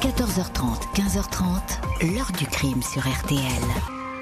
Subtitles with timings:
[0.00, 3.40] 14h30, 15h30, l'heure du crime sur RTL.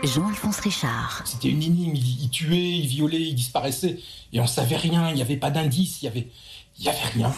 [0.04, 1.22] Jean-Alphonse Richard.
[1.24, 1.96] C'était une énigme.
[1.96, 3.98] Il, il tuait, il violait, il disparaissait.
[4.32, 5.08] Et on savait rien.
[5.10, 6.00] Il n'y avait pas d'indice.
[6.00, 6.28] Il y avait,
[6.78, 7.32] il y avait rien.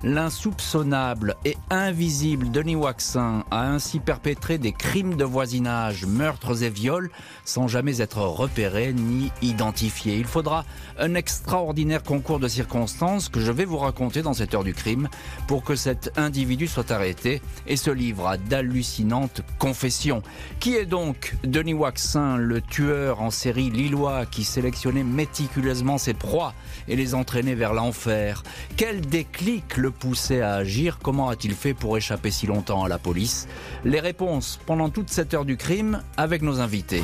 [0.03, 7.09] L'insoupçonnable et invisible Denis Waxin a ainsi perpétré des crimes de voisinage, meurtres et viols
[7.45, 10.17] sans jamais être repéré ni identifié.
[10.17, 10.65] Il faudra
[10.99, 15.09] un extraordinaire concours de circonstances que je vais vous raconter dans cette heure du crime
[15.47, 20.21] pour que cet individu soit arrêté et se livre à d'hallucinantes confessions.
[20.59, 26.53] Qui est donc Denis Waxin, le tueur en série lillois qui sélectionnait méticuleusement ses proies
[26.87, 28.43] et les entraînait vers l'enfer?
[28.77, 30.99] Quel déclic le poussait à agir?
[31.01, 33.47] Comment a-t-il fait pour échapper si longtemps à la police?
[33.83, 37.03] Les réponses pendant toute cette heure du crime avec nos invités.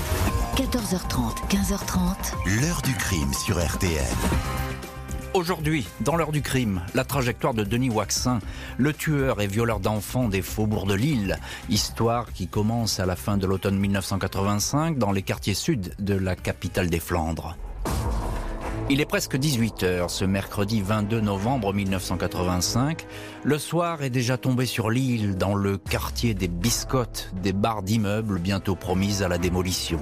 [0.56, 2.62] 14h30, 15h30.
[2.62, 4.04] L'heure du crime sur RTL.
[5.34, 8.40] Aujourd'hui, dans l'heure du crime, la trajectoire de Denis Waxin,
[8.78, 11.38] le tueur et violeur d'enfants des faubourgs de Lille.
[11.70, 16.36] Histoire qui commence à la fin de l'automne 1985 dans les quartiers sud de la
[16.36, 17.56] capitale des Flandres.
[18.90, 23.06] Il est presque 18h ce mercredi 22 novembre 1985.
[23.44, 28.40] Le soir est déjà tombé sur l'île dans le quartier des biscottes, des barres d'immeubles
[28.40, 30.00] bientôt promises à la démolition.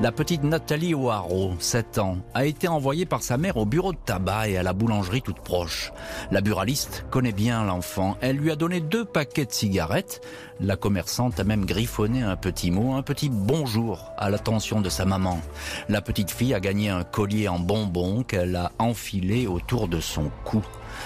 [0.00, 3.98] La petite Nathalie O'Haraud, 7 ans, a été envoyée par sa mère au bureau de
[3.98, 5.92] tabac et à la boulangerie toute proche.
[6.30, 8.16] La buraliste connaît bien l'enfant.
[8.20, 10.20] Elle lui a donné deux paquets de cigarettes.
[10.60, 15.04] La commerçante a même griffonné un petit mot, un petit bonjour à l'attention de sa
[15.04, 15.40] maman.
[15.88, 20.30] La petite fille a gagné un collier en bonbons qu'elle a enfilé autour de son
[20.44, 20.62] cou.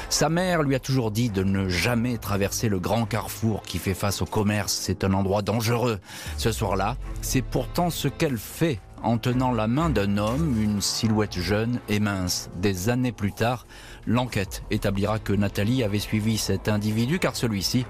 [0.08, 3.94] Sa mère lui a toujours dit de ne jamais traverser le grand carrefour qui fait
[3.94, 4.72] face au commerce.
[4.72, 6.00] C'est un endroit dangereux.
[6.36, 11.38] Ce soir-là, c'est pourtant ce qu'elle fait en tenant la main d'un homme, une silhouette
[11.38, 12.48] jeune et mince.
[12.56, 13.66] Des années plus tard,
[14.06, 17.84] l'enquête établira que Nathalie avait suivi cet individu car celui-ci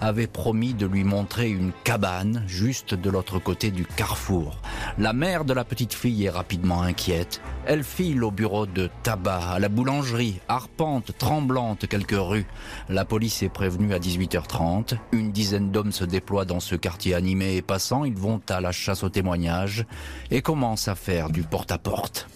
[0.00, 4.60] avait promis de lui montrer une cabane juste de l'autre côté du carrefour.
[4.98, 7.40] La mère de la petite fille est rapidement inquiète.
[7.66, 12.46] Elle file au bureau de tabac, à la boulangerie, arpente, tremblante quelques rues.
[12.88, 14.96] La police est prévenue à 18h30.
[15.12, 18.04] Une dizaine d'hommes se déploient dans ce quartier animé et passant.
[18.04, 19.84] Ils vont à la chasse aux témoignages
[20.30, 22.28] et commencent à faire du porte-à-porte.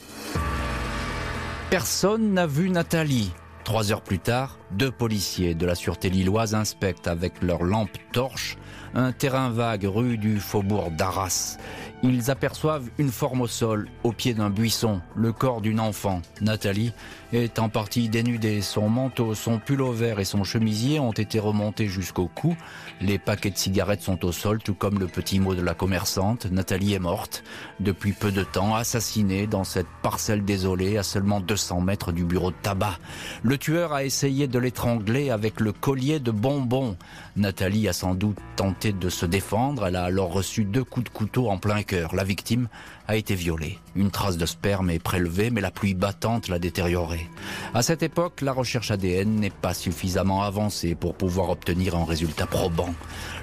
[1.70, 3.30] Personne n'a vu Nathalie.
[3.62, 8.56] Trois heures plus tard, deux policiers de la sûreté lilloise inspectent avec leurs lampes torches
[8.94, 11.58] un terrain vague rue du faubourg d'Arras.
[12.02, 16.22] Ils aperçoivent une forme au sol, au pied d'un buisson, le corps d'une enfant.
[16.40, 16.92] Nathalie
[17.34, 18.62] est en partie dénudée.
[18.62, 22.56] Son manteau, son pull vert et son chemisier ont été remontés jusqu'au cou.
[23.02, 26.46] Les paquets de cigarettes sont au sol, tout comme le petit mot de la commerçante.
[26.46, 27.44] Nathalie est morte
[27.80, 32.50] depuis peu de temps, assassinée dans cette parcelle désolée à seulement 200 mètres du bureau
[32.50, 32.98] de tabac.
[33.42, 36.96] Le tueur a essayé de l'étrangler avec le collier de bonbons.
[37.36, 39.86] Nathalie a sans doute tenté de se défendre.
[39.86, 42.14] Elle a alors reçu deux coups de couteau en plein cœur.
[42.14, 42.68] La victime
[43.08, 43.78] a été violée.
[43.96, 47.28] Une trace de sperme est prélevée, mais la pluie battante l'a détériorée.
[47.74, 52.46] À cette époque, la recherche ADN n'est pas suffisamment avancée pour pouvoir obtenir un résultat
[52.46, 52.94] probant.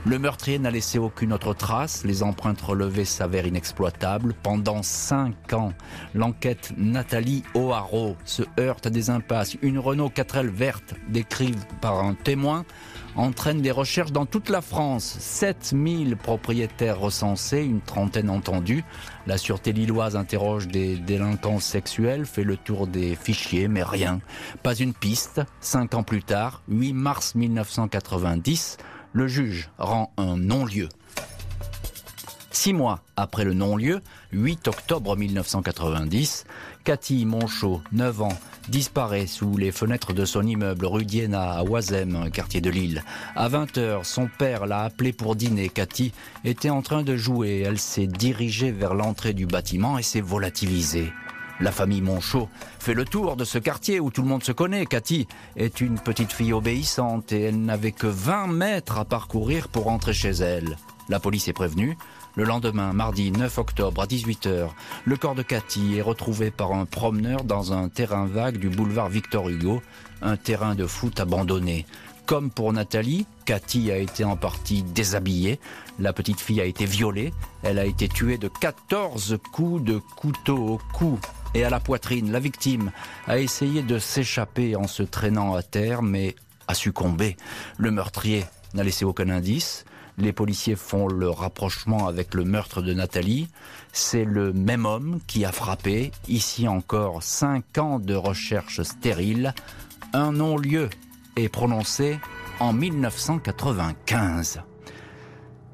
[0.05, 2.05] Le meurtrier n'a laissé aucune autre trace.
[2.05, 4.33] Les empreintes relevées s'avèrent inexploitables.
[4.41, 5.73] Pendant cinq ans,
[6.13, 9.57] l'enquête Nathalie O'Haraud se heurte à des impasses.
[9.61, 12.65] Une Renault 4L verte, décrite par un témoin,
[13.16, 15.18] entraîne des recherches dans toute la France.
[15.19, 18.84] 7000 propriétaires recensés, une trentaine entendus.
[19.25, 24.19] La sûreté lilloise interroge des délinquants sexuels, fait le tour des fichiers, mais rien.
[24.63, 25.41] Pas une piste.
[25.59, 28.78] Cinq ans plus tard, 8 mars 1990,
[29.13, 30.89] le juge rend un non-lieu.
[32.59, 34.01] Six mois après le non-lieu,
[34.31, 36.45] 8 octobre 1990,
[36.83, 42.31] Cathy Monchot, 9 ans, disparaît sous les fenêtres de son immeuble rue d'Iéna à Oisem,
[42.31, 43.04] quartier de Lille.
[43.36, 45.69] À 20h, son père l'a appelée pour dîner.
[45.69, 46.13] Cathy
[46.45, 47.59] était en train de jouer.
[47.59, 51.13] Elle s'est dirigée vers l'entrée du bâtiment et s'est volatilisée.
[51.60, 52.50] La famille Monchot
[52.80, 54.88] fait le tour de ce quartier où tout le monde se connaît.
[54.88, 55.27] Cathy
[55.57, 60.13] est une petite fille obéissante et elle n'avait que 20 mètres à parcourir pour rentrer
[60.13, 60.75] chez elle.
[61.10, 61.98] La police est prévenue.
[62.38, 64.69] Le lendemain, mardi 9 octobre à 18h,
[65.06, 69.10] le corps de Cathy est retrouvé par un promeneur dans un terrain vague du boulevard
[69.10, 69.81] Victor Hugo,
[70.22, 71.88] un terrain de foot abandonné.
[72.28, 75.60] Comme pour Nathalie, Cathy a été en partie déshabillée.
[75.98, 77.34] La petite fille a été violée.
[77.63, 81.18] Elle a été tuée de 14 coups de couteau au cou
[81.56, 82.31] et à la poitrine.
[82.31, 82.92] La victime
[83.25, 86.36] a essayé de s'échapper en se traînant à terre, mais
[86.68, 87.36] a succombé.
[87.80, 88.45] Le meurtrier
[88.75, 89.86] n'a laissé aucun indice.
[90.19, 93.49] Les policiers font le rapprochement avec le meurtre de Nathalie.
[93.93, 96.11] C'est le même homme qui a frappé.
[96.27, 99.53] Ici encore, cinq ans de recherche stérile.
[100.13, 100.89] Un non-lieu
[101.35, 102.19] est prononcé
[102.59, 104.61] en 1995.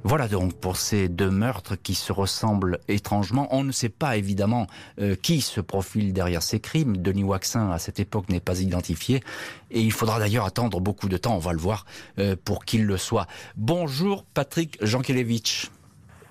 [0.06, 3.48] Voilà donc pour ces deux meurtres qui se ressemblent étrangement.
[3.52, 4.68] On ne sait pas évidemment
[5.00, 6.98] euh, qui se profile derrière ces crimes.
[6.98, 9.24] Denis Waxin à cette époque n'est pas identifié
[9.72, 11.86] et il faudra d'ailleurs attendre beaucoup de temps, on va le voir,
[12.20, 13.28] euh, pour qu'il le soit.
[13.56, 15.72] Bonjour Patrick Jankelevitch.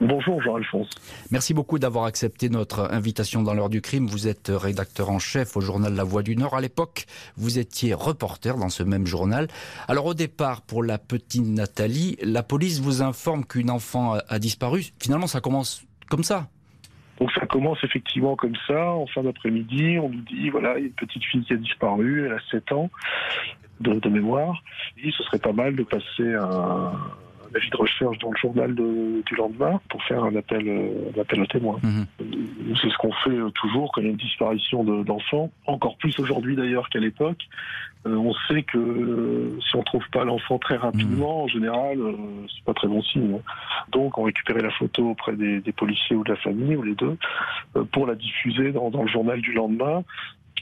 [0.04, 0.90] Bonjour Jean-Alphonse.
[1.30, 4.06] Merci beaucoup d'avoir accepté notre invitation dans l'heure du crime.
[4.06, 6.56] Vous êtes rédacteur en chef au journal La Voix du Nord.
[6.56, 7.04] À l'époque,
[7.36, 9.46] vous étiez reporter dans ce même journal.
[9.86, 14.86] Alors au départ, pour la petite Nathalie, la police vous informe qu'une enfant a disparu.
[14.98, 16.48] Finalement, ça commence comme ça.
[17.20, 20.84] Donc ça commence effectivement comme ça, en fin d'après-midi, on nous dit, voilà, il y
[20.84, 22.90] a une petite fille qui a disparu, elle a 7 ans
[23.78, 24.64] de, mémoire,
[25.00, 26.92] et ce serait pas mal de passer un,
[27.54, 31.40] avis de recherche dans le journal du lendemain pour faire un appel, euh, un appel
[31.40, 31.78] au témoin.
[31.82, 32.06] Mhm.
[32.80, 36.18] C'est ce qu'on fait euh, toujours quand il y a une disparition d'enfants, encore plus
[36.18, 37.42] aujourd'hui d'ailleurs qu'à l'époque.
[38.04, 41.44] Euh, on sait que si on trouve pas l'enfant très rapidement, mhm.
[41.44, 41.98] en général,
[42.48, 43.36] c'est pas très bon signe.
[43.36, 43.52] Hein.
[43.92, 47.16] Donc, on récupérait la photo auprès des, policiers ou de la famille, ou les deux,
[47.92, 50.02] pour la diffuser dans, le journal du lendemain.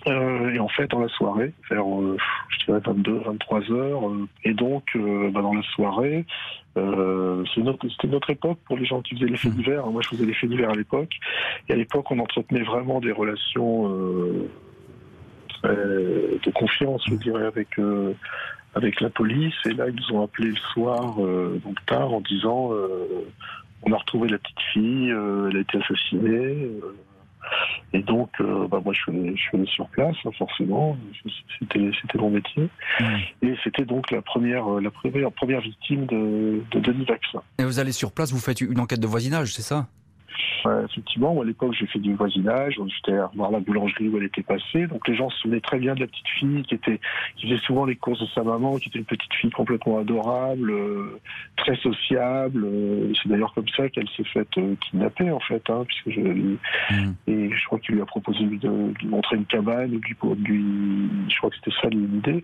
[0.07, 4.03] Et en fait, dans la soirée, vers, je dirais, 22, 23 heures,
[4.45, 6.25] et donc, bah, dans la soirée,
[6.77, 9.57] euh, c'était notre époque pour les gens qui faisaient les faits mmh.
[9.57, 9.87] d'hiver.
[9.87, 11.13] Moi, je faisais les faits d'hiver à l'époque.
[11.69, 13.91] Et à l'époque, on entretenait vraiment des relations
[15.65, 18.15] euh, de confiance, je dirais, avec euh,
[18.75, 19.55] avec la police.
[19.67, 22.71] Et là, ils nous ont appelé le soir, donc tard, en disant
[23.83, 26.71] on a retrouvé la petite fille, elle a été assassinée.
[27.93, 30.97] Et donc, euh, bah, moi, je suis, allé, sur place, hein, forcément.
[31.59, 32.69] C'était, c'était mon métier.
[33.01, 33.05] Mmh.
[33.43, 37.07] Et c'était donc la première, euh, la première, première victime de, de Denis.
[37.59, 39.87] Et vous allez sur place, vous faites une enquête de voisinage, c'est ça?
[40.85, 42.79] Effectivement, moi, à l'époque, j'ai fait du voisinage.
[42.87, 44.87] J'étais à voir la boulangerie où elle était passée.
[44.87, 47.01] Donc, les gens se souvenaient très bien de la petite fille qui était,
[47.37, 50.71] qui faisait souvent les courses de sa maman, qui était une petite fille complètement adorable,
[50.71, 51.21] euh,
[51.57, 52.65] très sociable.
[52.65, 56.21] Euh, c'est d'ailleurs comme ça qu'elle s'est faite euh, kidnapper, en fait, hein, puisque je,
[56.21, 57.15] mmh.
[57.27, 60.01] et je crois qu'il lui a proposé de, lui montrer une cabane, lui,
[60.39, 62.43] lui, je crois que c'était ça l'idée.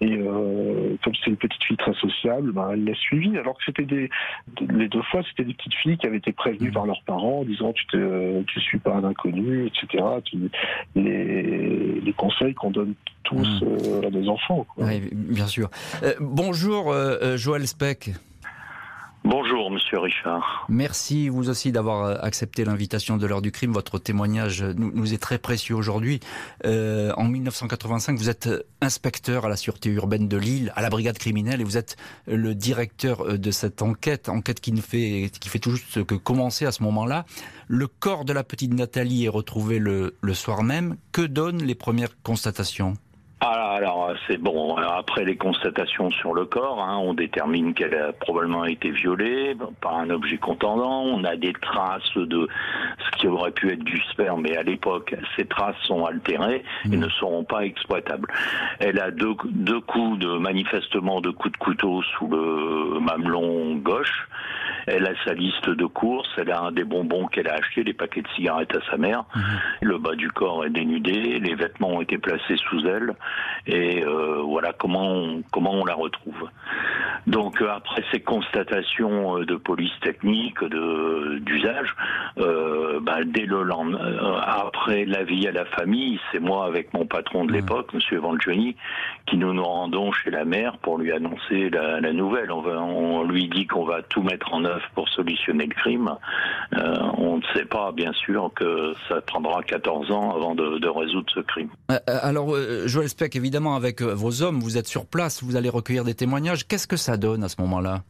[0.00, 0.18] Et
[1.02, 3.36] comme c'était une petite fille très sociable, ben, elle l'a suivie.
[3.38, 4.10] Alors que c'était des,
[4.70, 6.74] les deux fois, c'était des petites filles qui avaient été prévenues mmh.
[6.74, 10.04] par leurs parents en disant tu ne tu suis pas un inconnu, etc.
[10.94, 12.94] les, conseils qu'on donne
[13.24, 13.64] tous mmh.
[13.64, 14.66] euh, à des enfants.
[14.76, 15.68] Oui, bien sûr.
[16.02, 18.10] Euh, bonjour euh, Joël Speck.
[19.26, 20.66] Bonjour, monsieur Richard.
[20.68, 23.72] Merci, vous aussi, d'avoir euh, accepté l'invitation de l'heure du crime.
[23.72, 26.20] Votre témoignage nous, est très précieux aujourd'hui.
[26.66, 28.50] Euh, en 1985, vous êtes
[28.82, 32.54] inspecteur à la sûreté urbaine de Lille, à la brigade criminelle, et vous êtes le
[32.54, 36.66] directeur euh, de cette enquête, enquête qui ne fait, qui fait tout juste que commencer
[36.66, 37.24] à ce moment-là.
[37.66, 40.96] Le corps de la petite Nathalie est retrouvé le soir même.
[41.12, 42.98] Que donnent les premières constatations?
[43.46, 44.76] Ah, alors c'est bon.
[44.76, 49.96] Après les constatations sur le corps, hein, on détermine qu'elle a probablement été violée par
[49.96, 51.02] un objet contendant.
[51.02, 52.48] On a des traces de
[52.98, 56.88] ce qui aurait pu être du sperme, mais à l'époque, ces traces sont altérées et
[56.96, 57.00] mmh.
[57.00, 58.28] ne seront pas exploitables.
[58.78, 64.28] Elle a deux, deux coups de manifestement de coups de couteau sous le mamelon gauche.
[64.86, 67.94] Elle a sa liste de courses, elle a un des bonbons qu'elle a acheté, des
[67.94, 69.24] paquets de cigarettes à sa mère.
[69.34, 69.42] Mhm.
[69.82, 73.14] Le bas du corps est dénudé, les vêtements ont été placés sous elle,
[73.66, 76.48] et euh, voilà comment on, comment on la retrouve.
[77.26, 81.94] Donc euh, après ces constatations euh, de police technique, de d'usage,
[82.38, 83.98] euh, bah, dès le lendemain,
[84.46, 87.56] après l'avis à la famille, c'est moi avec mon patron de mhm.
[87.56, 88.76] l'époque, Monsieur Evangioni,
[89.26, 92.52] qui nous nous rendons chez la mère pour lui annoncer la, la nouvelle.
[92.52, 96.14] On, va, on lui dit qu'on va tout mettre en œuvre pour solutionner le crime.
[96.76, 101.32] Euh, on ne sait pas, bien sûr, que ça prendra 14 ans avant de, résoudre
[101.34, 101.70] ce crime.
[102.06, 102.54] Alors,
[102.86, 106.66] Joël Évidemment, avec vos hommes, vous êtes sur place, vous allez recueillir des témoignages.
[106.66, 108.04] Qu'est-ce que ça donne à ce moment-là?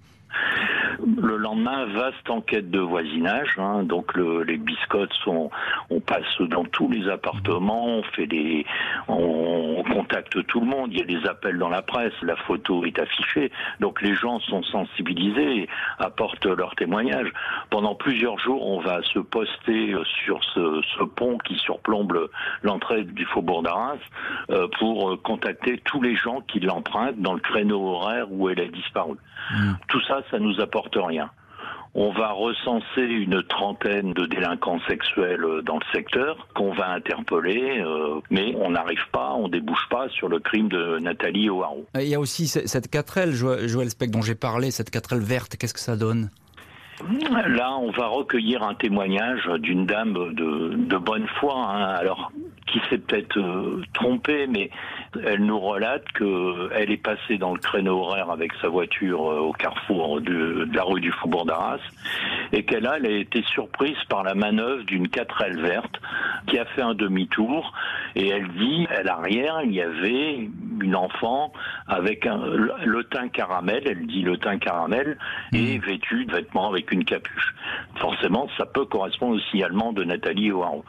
[1.20, 3.54] Le lendemain, vaste enquête de voisinage.
[3.58, 3.82] Hein.
[3.84, 5.50] donc les biscottes sont,
[5.90, 8.64] on passe dans tous les appartements, on fait des,
[9.08, 10.90] on, contacte tout le monde.
[10.92, 13.50] Il y a des appels dans la presse, la photo est affichée.
[13.80, 17.32] Donc les gens sont sensibilisés, apportent leur témoignage.
[17.70, 22.28] Pendant plusieurs jours, on va se poster sur ce, pont qui surplombe
[22.62, 23.98] l'entrée du faubourg d'Arras
[24.50, 28.66] euh, pour contacter tous les gens qui l'empruntent dans le créneau horaire où elle a
[28.66, 29.16] disparu.
[29.52, 29.72] Mmh.
[29.88, 31.30] Tout ça, ça nous apporte rien.
[31.96, 38.20] On va recenser une trentaine de délinquants sexuels dans le secteur qu'on va interpeller, euh,
[38.30, 41.86] mais on n'arrive pas, on débouche pas sur le crime de Nathalie O'Haraud.
[41.94, 45.74] Il y a aussi cette 4L, Joël Speck, dont j'ai parlé, cette 4L verte, qu'est-ce
[45.74, 46.30] que ça donne?
[47.46, 51.54] Là, on va recueillir un témoignage d'une dame de, de bonne foi.
[51.56, 51.94] Hein.
[51.94, 52.32] Alors,
[52.66, 54.70] qui s'est peut-être euh, trompée, mais
[55.24, 59.52] elle nous relate qu'elle est passée dans le créneau horaire avec sa voiture euh, au
[59.52, 61.78] carrefour de, la rue du Faubourg d'Arras
[62.52, 66.00] et qu'elle a, elle a été surprise par la manœuvre d'une 4L verte
[66.46, 67.72] qui a fait un demi-tour
[68.16, 70.48] et elle dit à l'arrière il y avait
[70.80, 71.52] une enfant
[71.86, 75.18] avec un, le teint caramel, elle dit le teint caramel
[75.52, 75.82] et mmh.
[75.82, 77.54] vêtue de vêtements avec une capuche.
[77.96, 80.84] Forcément, ça peut correspondre au signalement de Nathalie O'Haraud.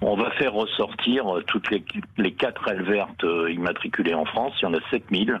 [0.00, 4.52] On va faire ressortir euh, toutes les, quatre ailes vertes euh, immatriculées en France.
[4.60, 5.40] Il y en a 7000.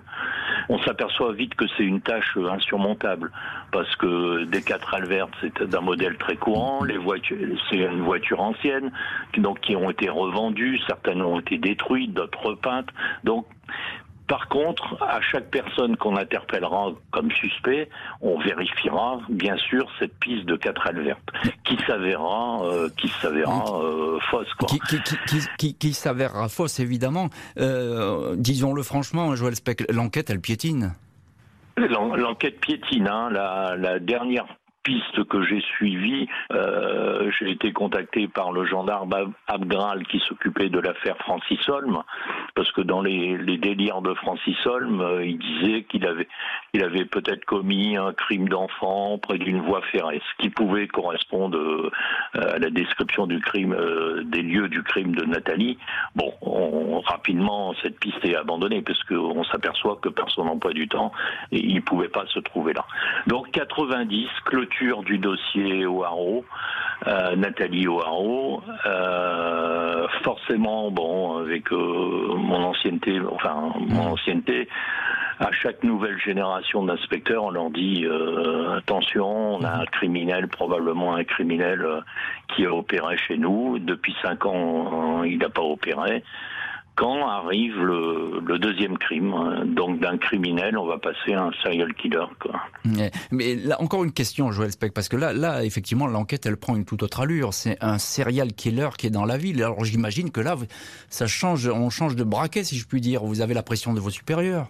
[0.68, 3.30] On s'aperçoit vite que c'est une tâche euh, insurmontable
[3.70, 6.84] parce que des quatre ailes vertes, c'est d'un modèle très courant.
[6.84, 7.38] Les voitures,
[7.70, 8.92] c'est une voiture ancienne,
[9.38, 10.78] donc qui ont été revendues.
[10.86, 12.90] Certaines ont été détruites, d'autres repeintes.
[13.24, 13.46] Donc
[14.32, 17.90] par contre, à chaque personne qu'on interpellera comme suspect,
[18.22, 21.28] on vérifiera bien sûr cette piste de 4 ailes vertes,
[21.64, 24.48] qui s'avérera, euh, qui s'avérera euh, fausse.
[24.54, 24.70] Quoi.
[25.58, 27.28] Qui, s'avérera fausse, évidemment.
[27.58, 30.94] Euh, disons-le franchement, Joël Speck, l'enquête, elle piétine.
[31.76, 33.08] L'enquête piétine.
[33.08, 33.28] Hein.
[33.30, 34.46] La, la dernière
[34.82, 40.80] piste que j'ai suivie, euh, j'ai été contacté par le gendarme Abgral qui s'occupait de
[40.80, 42.02] l'affaire Francis Holm,
[42.54, 46.28] parce que dans les, délires de Francis Holm, euh, il disait qu'il avait,
[46.74, 51.58] il avait peut-être commis un crime d'enfant près d'une voie ferrée, ce qui pouvait correspondre
[51.58, 51.90] euh,
[52.34, 53.76] à la description du crime,
[54.24, 55.78] des lieux du crime de Nathalie.
[56.16, 56.32] Bon,
[57.06, 61.12] rapidement, cette piste est abandonnée, parce qu'on s'aperçoit que par son emploi du temps,
[61.52, 62.84] il ne pouvait pas se trouver là.
[63.26, 64.71] Donc 90, clôture
[65.04, 66.44] du dossier O'Haraud,
[67.06, 74.68] euh, Nathalie O'Haraud, euh, forcément, bon, avec euh, mon ancienneté, enfin mon ancienneté,
[75.40, 78.06] à chaque nouvelle génération d'inspecteurs, on leur dit
[78.76, 81.84] attention, on a un criminel, probablement un criminel
[82.48, 83.78] qui a opéré chez nous.
[83.80, 86.22] Depuis cinq ans, il n'a pas opéré
[86.94, 89.32] quand arrive le, deuxième crime.
[89.32, 89.64] Hein.
[89.66, 92.26] Donc d'un criminel, on va passer à un serial killer.
[92.40, 92.60] Quoi.
[93.30, 96.76] Mais là, encore une question, Joël Speck, parce que là, là effectivement, l'enquête, elle prend
[96.76, 97.54] une toute autre allure.
[97.54, 99.62] C'est un serial killer qui est dans la ville.
[99.62, 100.56] Alors j'imagine que là,
[101.08, 103.24] ça change, on change de braquet, si je puis dire.
[103.24, 104.68] Vous avez la pression de vos supérieurs.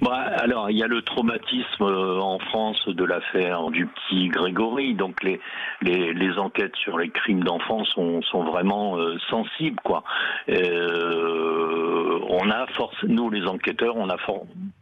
[0.00, 4.94] Bah, alors, il y a le traumatisme euh, en France de l'affaire du petit Grégory.
[4.94, 5.40] Donc, les,
[5.82, 10.04] les, les enquêtes sur les crimes d'enfants sont, sont vraiment euh, sensibles, quoi.
[10.48, 14.16] Euh, on a force, nous les enquêteurs, on a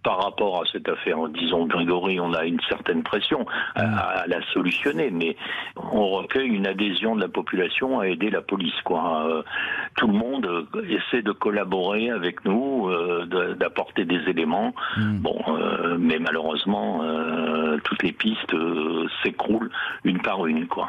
[0.03, 5.11] par rapport à cette affaire, disons Grégory, on a une certaine pression à, la solutionner,
[5.11, 5.37] mais
[5.77, 9.27] on recueille une adhésion de la population à aider la police, quoi.
[9.29, 9.43] Euh,
[9.97, 14.75] tout le monde essaie de collaborer avec nous, euh, d'apporter des éléments.
[15.07, 15.19] Hmm.
[15.19, 17.03] Bon, euh, mais malheureusement,
[17.85, 18.55] toutes les pistes
[19.23, 19.71] s'écroulent
[20.05, 20.89] une par une, quoi.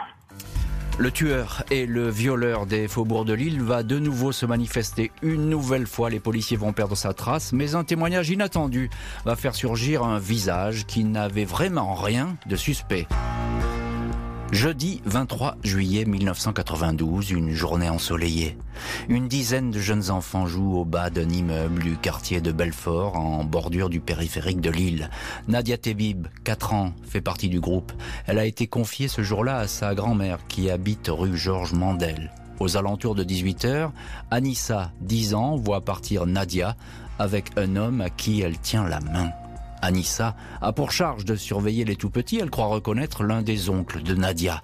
[1.00, 5.48] Le tueur et le violeur des faubourgs de Lille va de nouveau se manifester une
[5.48, 6.10] nouvelle fois.
[6.10, 8.90] Les policiers vont perdre sa trace, mais un témoignage inattendu
[9.24, 13.06] va faire surgir un visage qui n'avait vraiment rien de suspect.
[14.54, 18.58] Jeudi 23 juillet 1992, une journée ensoleillée.
[19.10, 23.44] Une dizaine de jeunes enfants jouent au bas d'un immeuble du quartier de Belfort, en
[23.44, 25.10] bordure du périphérique de Lille.
[25.50, 27.92] Nadia Tebib, 4 ans, fait partie du groupe.
[28.26, 32.32] Elle a été confiée ce jour-là à sa grand-mère qui habite rue Georges Mandel.
[32.62, 33.92] Aux alentours de 18h,
[34.32, 36.78] Anissa, 10 ans, voit partir Nadia
[37.20, 39.30] avec un homme à qui elle tient la main.
[39.82, 42.40] Anissa a pour charge de surveiller les tout petits.
[42.40, 44.62] Elle croit reconnaître l'un des oncles de Nadia.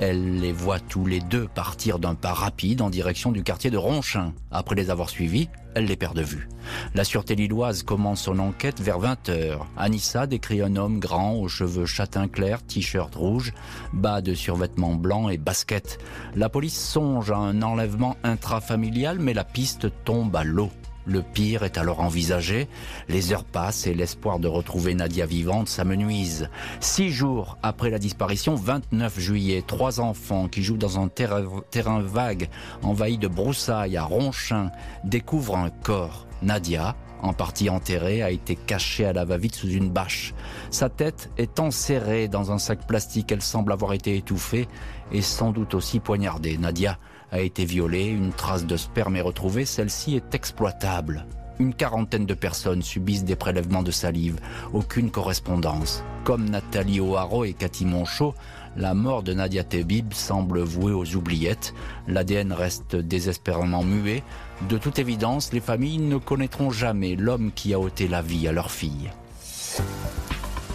[0.00, 3.76] Elle les voit tous les deux partir d'un pas rapide en direction du quartier de
[3.76, 4.32] Ronchin.
[4.50, 6.48] Après les avoir suivis, elle les perd de vue.
[6.94, 9.58] La sûreté lilloise commence son enquête vers 20h.
[9.76, 13.52] Anissa décrit un homme grand aux cheveux châtain clair, t-shirt rouge,
[13.92, 15.98] bas de survêtement blanc et basket.
[16.34, 20.70] La police songe à un enlèvement intrafamilial mais la piste tombe à l'eau.
[21.10, 22.68] Le pire est alors envisagé.
[23.08, 26.48] Les heures passent et l'espoir de retrouver Nadia vivante s'amenuise.
[26.78, 32.48] Six jours après la disparition, 29 juillet, trois enfants qui jouent dans un terrain vague
[32.84, 34.70] envahi de broussailles à Ronchin
[35.02, 36.28] découvrent un corps.
[36.42, 40.32] Nadia, en partie enterrée, a été cachée à la va-vite sous une bâche.
[40.70, 43.32] Sa tête est enserrée dans un sac plastique.
[43.32, 44.68] Elle semble avoir été étouffée
[45.10, 46.56] et sans doute aussi poignardée.
[46.56, 46.98] Nadia
[47.32, 51.26] a été violée, une trace de sperme est retrouvée, celle-ci est exploitable.
[51.58, 54.40] Une quarantaine de personnes subissent des prélèvements de salive,
[54.72, 56.02] aucune correspondance.
[56.24, 58.34] Comme Nathalie O'Haraud et Cathy Monchot,
[58.76, 61.74] la mort de Nadia Tebib semble vouée aux oubliettes.
[62.06, 64.22] L'ADN reste désespérément muet.
[64.68, 68.52] De toute évidence, les familles ne connaîtront jamais l'homme qui a ôté la vie à
[68.52, 69.10] leur fille.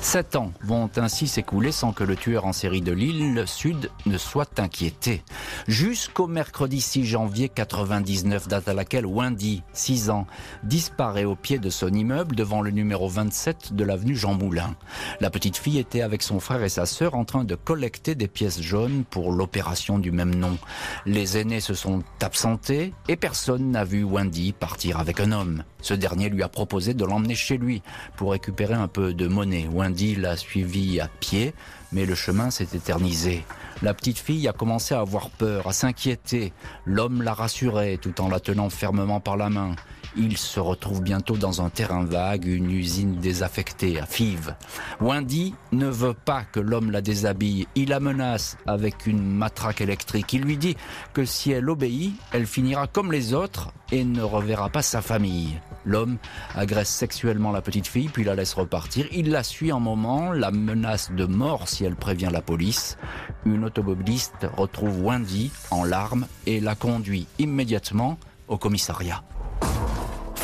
[0.06, 4.20] Sept ans vont ainsi s'écouler sans que le tueur en série de l'île Sud ne
[4.20, 5.24] soit inquiété.
[5.68, 10.28] Jusqu'au mercredi 6 janvier 99, date à laquelle Wendy, 6 ans,
[10.62, 14.76] disparaît au pied de son immeuble devant le numéro 27 de l'avenue Jean Moulin.
[15.22, 18.28] La petite fille était avec son frère et sa sœur en train de collecter des
[18.28, 20.60] pièces jaunes pour l'opération du même nom.
[21.08, 25.64] Les aînés se sont absentés et personne n'a vu Wendy partir avec un homme.
[25.86, 27.84] Ce dernier lui a proposé de l'emmener chez lui
[28.16, 29.68] pour récupérer un peu de monnaie.
[29.72, 31.54] Wendy l'a suivi à pied,
[31.92, 33.46] mais le chemin s'est éternisé.
[33.84, 36.54] La petite fille a commencé à avoir peur, à s'inquiéter.
[36.86, 39.76] L'homme la rassurait tout en la tenant fermement par la main.
[40.18, 44.56] Il se retrouve bientôt dans un terrain vague, une usine désaffectée à Fives.
[45.02, 47.68] Wendy ne veut pas que l'homme la déshabille.
[47.76, 50.34] Il la menace avec une matraque électrique.
[50.34, 50.78] Il lui dit
[51.14, 55.60] que si elle obéit, elle finira comme les autres et ne reverra pas sa famille.
[55.86, 56.18] L'homme
[56.56, 59.06] agresse sexuellement la petite fille, puis la laisse repartir.
[59.12, 62.98] Il la suit un moment, la menace de mort si elle prévient la police.
[63.46, 69.24] Une automobiliste retrouve Wendy en larmes et la conduit immédiatement au commissariat.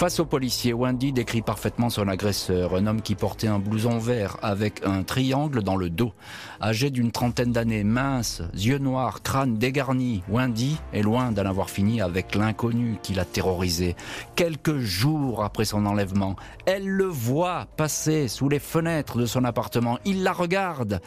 [0.01, 4.37] Face au policier, Wendy décrit parfaitement son agresseur, un homme qui portait un blouson vert
[4.41, 6.11] avec un triangle dans le dos.
[6.59, 12.01] Âgé d'une trentaine d'années, mince, yeux noirs, crâne dégarni, Wendy est loin d'en avoir fini
[12.01, 13.95] avec l'inconnu qui l'a terrorisé.
[14.35, 19.99] Quelques jours après son enlèvement, elle le voit passer sous les fenêtres de son appartement.
[20.03, 20.99] Il la regarde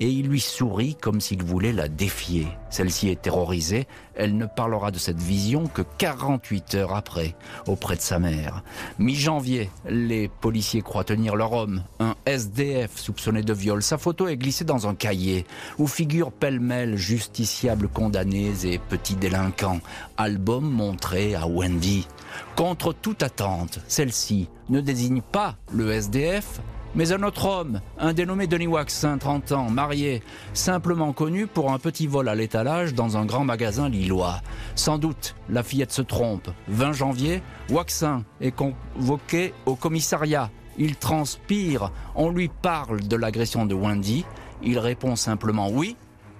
[0.00, 2.48] et il lui sourit comme s'il voulait la défier.
[2.74, 7.36] Celle-ci est terrorisée, elle ne parlera de cette vision que 48 heures après,
[7.68, 8.64] auprès de sa mère.
[8.98, 13.80] Mi-janvier, les policiers croient tenir leur homme, un SDF soupçonné de viol.
[13.80, 15.46] Sa photo est glissée dans un cahier
[15.78, 19.78] où figurent pêle-mêle justiciables condamnés et petits délinquants.
[20.16, 22.08] Album montré à Wendy.
[22.56, 26.60] Contre toute attente, celle-ci ne désigne pas le SDF,
[26.96, 31.80] mais un autre homme, un dénommé Denis Waxin, 30 ans, marié, simplement connu pour un
[31.80, 34.40] petit vol à dans un grand magasin lillois.
[34.74, 36.48] Sans doute, la fillette se trompe.
[36.68, 40.50] 20 janvier, Waxin est convoqué au commissariat.
[40.78, 44.24] Il transpire, on lui parle de l'agression de Wendy.
[44.62, 45.96] Il répond simplement oui,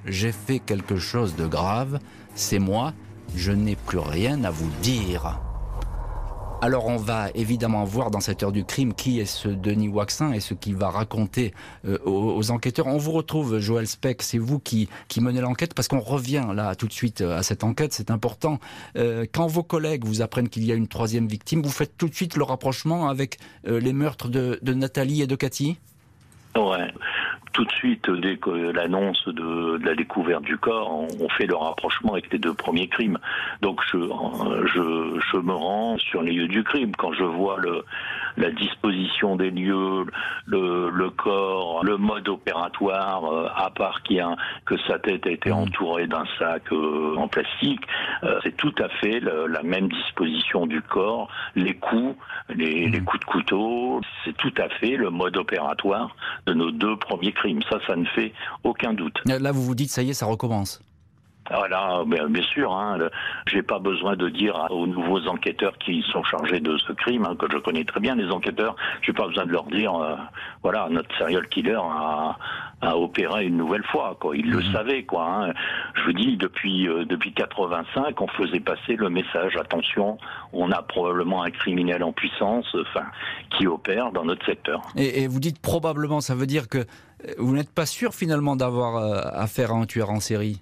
[0.07, 1.99] j'ai fait quelque chose de grave,
[2.35, 2.95] c'est moi,
[3.37, 5.41] je n'ai plus rien à vous dire.
[6.63, 10.33] Alors on va évidemment voir dans cette heure du crime qui est ce Denis Waxin
[10.33, 11.53] et ce qu'il va raconter
[11.87, 12.87] euh, aux, enquêteurs.
[12.87, 16.75] On vous retrouve, Joël Speck, c'est vous qui, qui menez l'enquête parce qu'on revient là
[16.75, 18.61] tout de suite euh, à cette enquête, c'est important.
[18.97, 22.09] Euh, quand vos collègues vous apprennent qu'il y a une troisième victime, vous faites tout
[22.09, 25.79] de suite le rapprochement avec les meurtres de, de Nathalie et de Cathy?
[26.57, 26.93] Ouais
[27.55, 32.13] tout de suite, dès que l'annonce de, la découverte du corps, on, fait le rapprochement
[32.13, 33.19] avec les deux premiers crimes.
[33.63, 36.95] Donc je, je, je me rends sur les lieux du crime.
[36.97, 37.85] Quand je vois le,
[38.37, 40.07] la disposition des lieux,
[40.47, 45.31] le, le corps, le mode opératoire, euh, à part qu'il a, que sa tête a
[45.31, 45.55] été mmh.
[45.55, 47.83] entourée d'un sac euh, en plastique,
[48.23, 52.17] euh, c'est tout à fait la même disposition du corps, les coups,
[52.49, 53.05] les, les mmh.
[53.05, 56.15] coups de couteau, c'est tout à fait le mode opératoire
[56.47, 57.61] de nos deux premiers crimes.
[57.71, 59.21] Ça, ça ne fait aucun doute.
[59.27, 60.81] Là, vous vous dites, ça y est, ça recommence.
[61.51, 62.73] Voilà, ah bien, sûr.
[62.73, 62.99] Hein,
[63.47, 67.37] J'ai pas besoin de dire aux nouveaux enquêteurs qui sont chargés de ce crime, hein,
[67.39, 68.77] que je connais très bien les enquêteurs.
[69.03, 70.17] J'ai pas besoin de leur dire, euh,
[70.63, 72.39] voilà, notre serial killer a,
[72.81, 74.17] a opéré une nouvelle fois.
[74.19, 74.37] Quoi.
[74.37, 74.73] Ils le mhm.
[74.73, 75.27] savaient, quoi.
[75.27, 75.53] Hein.
[75.97, 80.17] Je vous dis, depuis euh, depuis 85, on faisait passer le message attention,
[80.53, 83.07] on a probablement un criminel en puissance, enfin,
[83.51, 84.81] qui opère dans notre secteur.
[84.97, 86.87] Et, et vous dites probablement, ça veut dire que
[87.39, 90.61] vous n'êtes pas sûr finalement d'avoir euh, affaire à un tueur en série?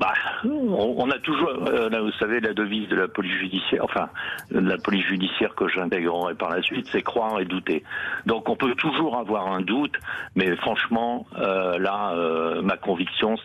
[0.00, 4.08] Bah, on, a toujours, euh, vous savez, la devise de la police judiciaire, enfin,
[4.50, 7.84] de la police judiciaire que j'intégrerai par la suite, c'est croire et douter.
[8.24, 9.92] Donc on peut toujours avoir un doute,
[10.36, 13.36] mais franchement, euh, là, euh, ma conviction,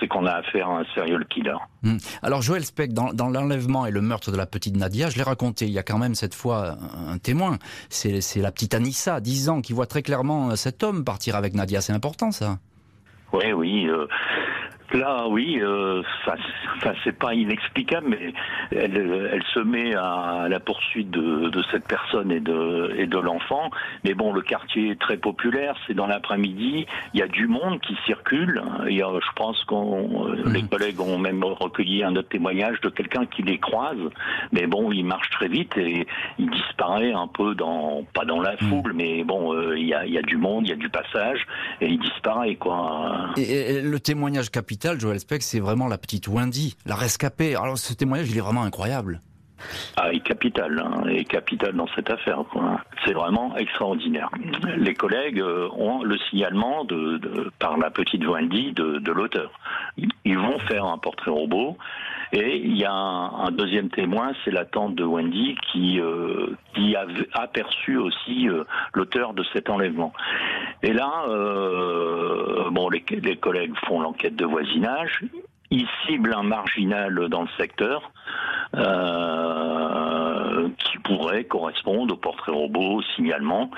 [0.00, 1.58] c'est qu'on a affaire à un serial killer.
[1.82, 1.98] Hmm.
[2.22, 5.24] Alors Joël Speck, dans, dans l'enlèvement et le meurtre de la petite Nadia, je l'ai
[5.24, 7.58] raconté, il y a quand même cette fois un témoin,
[7.90, 11.82] c'est la petite Anissa, 10 ans, qui voit très clairement cet homme partir avec Nadia,
[11.82, 12.56] c'est important ça?
[13.34, 13.86] Oui, oui.
[14.92, 16.34] Là, oui, euh, ça,
[17.04, 18.32] c'est pas inexplicable, mais
[18.70, 23.18] elle, elle se met à la poursuite de, de cette personne et de, et de
[23.18, 23.70] l'enfant.
[24.04, 27.80] Mais bon, le quartier est très populaire, c'est dans l'après-midi, il y a du monde
[27.80, 28.62] qui circule.
[28.88, 30.52] Il y a, je pense que mmh.
[30.54, 33.98] les collègues ont même recueilli un autre témoignage de quelqu'un qui les croise.
[34.52, 36.06] Mais bon, il marche très vite et
[36.38, 38.68] il disparaît un peu dans, pas dans la mmh.
[38.68, 40.76] foule, mais bon, euh, il, y a, il y a du monde, il y a
[40.76, 41.46] du passage
[41.82, 43.34] et il disparaît quoi.
[43.36, 47.54] Et, le témoignage capital Joël Speck, c'est vraiment la petite Wendy, la rescapée.
[47.54, 49.20] Alors ce témoignage, il est vraiment incroyable.
[49.96, 52.42] Ah, est capital, hein, est capital dans cette affaire.
[53.04, 54.30] C'est vraiment extraordinaire.
[54.76, 57.20] Les collègues euh, ont le signalement de,
[57.58, 59.50] par la petite Wendy de, l'auteur.
[59.96, 61.76] Ils vont faire un portrait robot.
[62.32, 66.94] Et il y a un, deuxième témoin, c'est la tante de Wendy qui, euh, qui
[66.94, 70.12] a aperçu aussi euh, l'auteur de cet enlèvement.
[70.82, 71.24] Et là,
[72.70, 75.24] bon, les collègues font l'enquête de voisinage.
[75.70, 78.10] Ils ciblent un marginal dans le secteur
[78.74, 83.70] euh, qui pourrait correspondre au portrait robot, au signalement,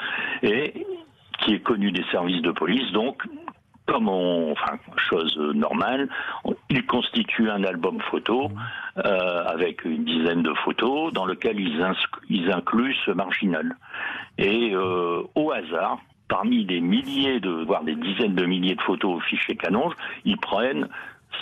[0.42, 0.86] et
[1.40, 2.90] qui est connu des services de police.
[2.92, 3.22] Donc,
[3.86, 6.08] comme on, enfin, chose normale,
[6.68, 8.50] ils constituent un album photo
[9.04, 11.84] euh, avec une dizaine de photos dans lequel ils,
[12.28, 13.74] ils incluent ce marginal.
[14.38, 15.98] Et euh, au hasard,
[16.28, 20.38] parmi des milliers de, voire des dizaines de milliers de photos au fichier Canonge, ils
[20.38, 20.88] prennent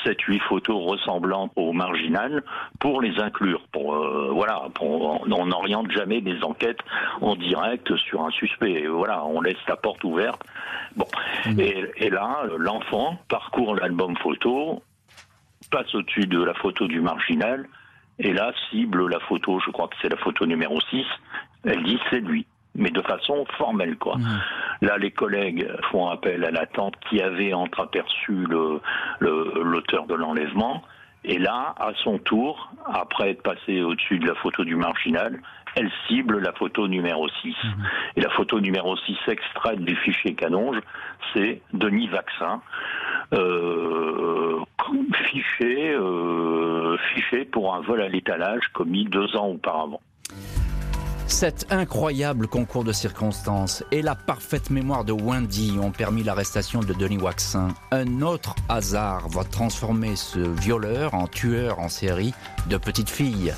[0.04, 2.42] 7-8 photos ressemblantes au marginal
[2.78, 3.62] pour les inclure.
[3.72, 6.80] Pour, euh, voilà, on n'oriente jamais des enquêtes
[7.20, 8.86] en direct sur un suspect.
[8.86, 10.42] Voilà, on laisse la porte ouverte.
[10.96, 11.06] Bon,
[11.46, 11.60] mmh.
[11.60, 14.82] et, là, l'enfant parcourt l'album photo,
[15.70, 17.68] passe au-dessus de la photo du marginal,
[18.18, 21.04] et là cible la photo, je crois que c'est la photo numéro 6,
[21.64, 22.46] elle dit c'est lui
[22.78, 24.16] mais de façon formelle, quoi.
[24.16, 24.40] Mmh.
[24.82, 28.80] Là, les collègues font appel à la tante qui avait entreaperçu l'auteur
[29.20, 30.82] le, l'auteur de l'enlèvement.
[31.24, 35.40] Et là, à son tour, après être passé au-dessus de la photo du marginal,
[35.74, 37.48] elle cible la photo numéro 6.
[37.50, 37.68] Mmh.
[38.16, 40.78] Et la photo numéro 6 extraite du fichier Canonge,
[41.34, 42.62] c'est Denis Vaccin,
[43.34, 44.60] euh,
[45.24, 50.00] fiché, euh, fiché pour un vol à l'étalage commis deux ans auparavant.
[51.28, 56.94] Cet incroyable concours de circonstances et la parfaite mémoire de Wendy ont permis l'arrestation de
[56.94, 57.68] Denis Waxin.
[57.92, 62.32] Un autre hasard va transformer ce violeur en tueur en série
[62.70, 63.52] de petites filles.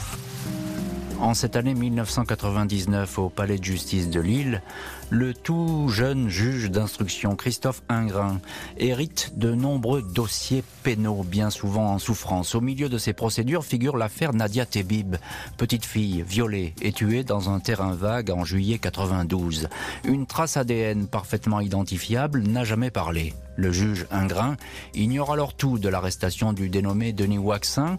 [1.21, 4.63] En cette année 1999, au Palais de justice de Lille,
[5.11, 8.41] le tout jeune juge d'instruction Christophe Ingrin
[8.79, 12.55] hérite de nombreux dossiers pénaux, bien souvent en souffrance.
[12.55, 15.17] Au milieu de ces procédures figure l'affaire Nadia Tebib,
[15.57, 19.69] petite fille violée et tuée dans un terrain vague en juillet 92.
[20.05, 23.35] Une trace ADN parfaitement identifiable n'a jamais parlé.
[23.57, 24.57] Le juge Ingrin
[24.95, 27.99] ignore alors tout de l'arrestation du dénommé Denis Waxin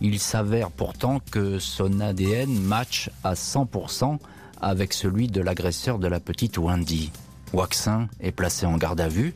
[0.00, 4.18] il s'avère pourtant que son ADN match à 100%
[4.64, 7.12] avec celui de l'agresseur de la petite Wendy.
[7.52, 9.32] Waxin est placé en garde à vue.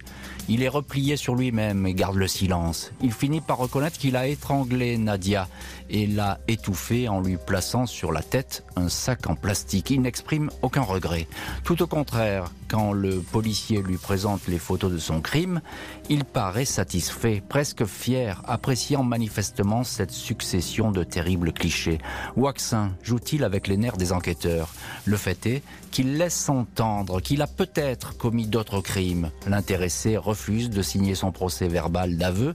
[0.49, 2.91] Il est replié sur lui-même et garde le silence.
[3.03, 5.47] Il finit par reconnaître qu'il a étranglé Nadia
[5.91, 9.91] et l'a étouffée en lui plaçant sur la tête un sac en plastique.
[9.91, 11.29] Il n'exprime aucun regret.
[11.64, 15.61] Tout au contraire, quand le policier lui présente les photos de son crime,
[16.09, 21.99] il paraît satisfait, presque fier, appréciant manifestement cette succession de terribles clichés.
[22.37, 24.73] Waxin joue-t-il avec les nerfs des enquêteurs?
[25.05, 29.31] Le fait est qu'il laisse entendre qu'il a peut-être commis d'autres crimes.
[29.47, 32.55] L'intéressé refuse de signer son procès verbal d'aveu,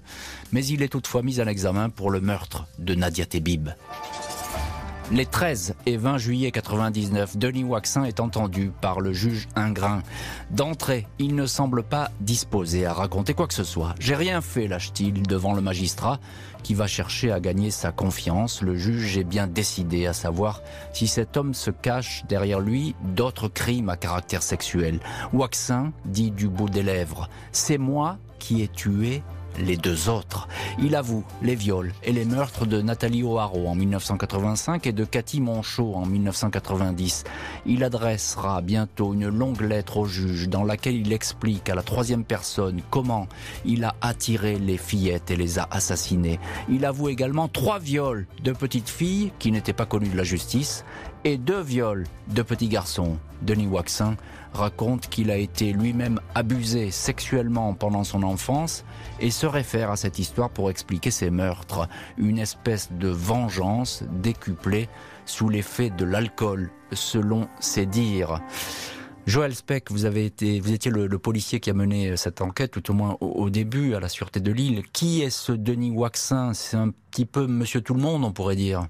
[0.52, 3.70] mais il est toutefois mis en examen pour le meurtre de Nadia Tebib.
[5.14, 10.02] Les 13 et 20 juillet 99, Denis Waxin est entendu par le juge Ingrin.
[10.50, 13.94] D'entrée, il ne semble pas disposé à raconter quoi que ce soit.
[14.00, 16.20] J'ai rien fait, lâche-t-il devant le magistrat
[16.64, 18.64] qui va chercher à gagner sa confiance.
[18.64, 23.50] Le juge est bien décidé à savoir si cet homme se cache derrière lui d'autres
[23.50, 25.00] crimes à caractère sexuel.
[25.32, 29.22] Waxin dit du bout des lèvres, c'est moi qui ai tué
[29.60, 30.48] les deux autres.
[30.80, 35.42] Il avoue les viols et les meurtres de Nathalie O'Haraud en 1985 et de Cathy
[35.42, 37.24] Monchot en 1990.
[37.66, 42.24] Il adressera bientôt une longue lettre au juge dans laquelle il explique à la troisième
[42.24, 43.28] personne comment
[43.66, 46.40] il a attiré les fillettes et les a assassinées.
[46.70, 50.84] Il avoue également trois viols de petites filles qui n'étaient pas connues de la justice
[51.24, 53.18] et deux viols de petits garçons.
[53.42, 54.16] Denis Waxin
[54.54, 58.86] raconte qu'il a été lui-même abusé sexuellement pendant son enfance
[59.20, 61.88] et se réfère à cette histoire pour expliquer ses meurtres.
[62.18, 64.90] Une espèce de vengeance décuplée
[65.26, 68.40] sous l'effet de l'alcool, selon ses dires.
[69.26, 72.92] Joël Speck, vous avez été, vous étiez le, policier qui a mené cette enquête, tout
[72.92, 74.84] au moins au, début, à la sûreté de Lille.
[74.92, 76.54] Qui est ce Denis Waxin?
[76.54, 78.88] C'est un petit peu Monsieur Tout le Monde, on pourrait dire.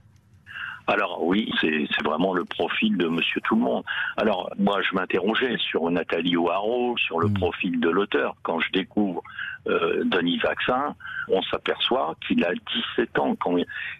[0.87, 3.83] Alors oui, c'est vraiment le profil de Monsieur Tout le Monde.
[4.17, 7.33] Alors moi, je m'interrogeais sur Nathalie O'Haraud, sur le hmm.
[7.35, 8.35] profil de l'auteur.
[8.43, 9.23] Quand je découvre
[9.67, 10.95] euh, Denis Vaccin,
[11.29, 12.51] on s'aperçoit qu'il a
[12.97, 13.35] 17 ans.
[13.35, 13.55] Quand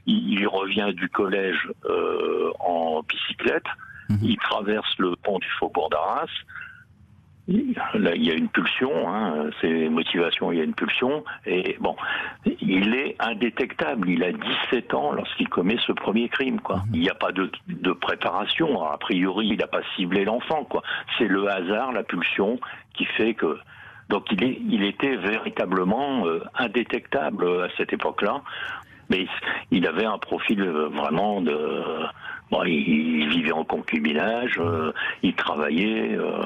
[0.06, 3.64] il, revient du collège euh, en bicyclette,
[4.10, 4.18] hmm.
[4.22, 6.28] il traverse le pont du Faubourg d'Arras,
[7.48, 11.76] Là, il y a une pulsion, hein, c'est motivation, il y a une pulsion, et
[11.82, 11.96] bon,
[12.46, 14.10] il est indétectable.
[14.10, 16.78] Il a 17 ans lorsqu'il commet ce premier crime, quoi.
[16.78, 16.84] Mhm.
[16.94, 18.82] Il n'y a pas de, de préparation.
[18.86, 20.84] a priori, il n'a pas ciblé l'enfant, quoi.
[21.18, 22.60] C'est le hasard, la pulsion,
[22.94, 23.58] qui fait que.
[24.10, 28.42] Donc, il, est, il était véritablement euh, indétectable à cette époque-là,
[29.10, 29.28] mais
[29.72, 31.84] il avait un profil euh, vraiment de
[32.66, 36.16] il, vivait en concubinage, euh, il travaillait.
[36.16, 36.44] Euh.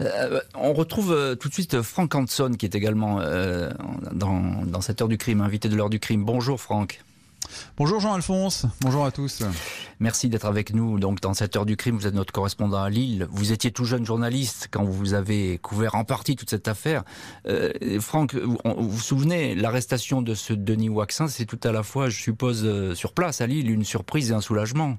[0.00, 3.20] Euh, on retrouve tout de suite Franck Hanson, qui est également
[4.12, 6.24] dans, dans cette heure du crime, invité de l'heure du crime.
[6.24, 7.00] Bonjour Franck.
[7.76, 9.42] Bonjour Jean-Alphonse, bonjour à tous.
[9.98, 11.00] Merci d'être avec nous.
[11.00, 13.26] Donc dans cette heure du crime, vous êtes notre correspondant à Lille.
[13.30, 17.02] Vous étiez tout jeune journaliste quand vous avez couvert en partie toute cette affaire.
[17.98, 18.58] Franck, vous
[18.90, 23.14] vous souvenez, l'arrestation de ce Denis Waxin, c'est tout à la fois, je suppose, sur
[23.14, 24.98] place à Lille, une surprise et un soulagement.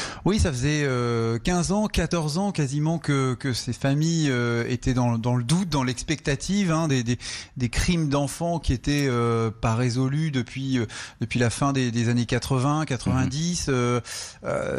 [0.23, 4.93] Oui, ça faisait 15 euh, ans, 14 ans quasiment que, que ces familles euh, étaient
[4.93, 7.17] dans, dans, le doute, dans l'expectative, hein, des, des,
[7.57, 10.79] des, crimes d'enfants qui étaient euh, pas résolus depuis
[11.21, 13.69] depuis la fin des, des années 80, 90.
[13.69, 14.01] Mhm.